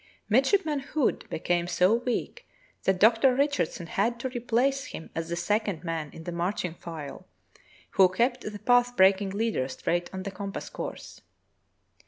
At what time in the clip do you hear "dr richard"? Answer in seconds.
2.99-3.69